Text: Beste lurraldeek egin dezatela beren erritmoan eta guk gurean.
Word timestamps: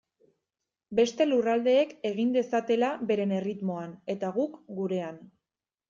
Beste 0.99 1.27
lurraldeek 1.27 1.93
egin 2.11 2.33
dezatela 2.39 2.91
beren 3.13 3.37
erritmoan 3.43 3.97
eta 4.19 4.37
guk 4.41 4.61
gurean. 4.81 5.27